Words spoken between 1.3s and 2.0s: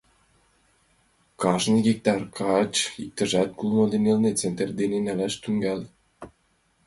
Кажне